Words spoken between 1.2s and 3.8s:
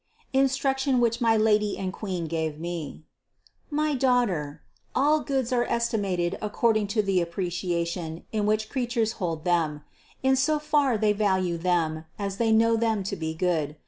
MY LADY AND QUEEN GAVE ME. 686.